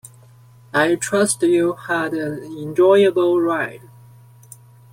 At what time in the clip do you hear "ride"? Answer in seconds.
3.39-3.87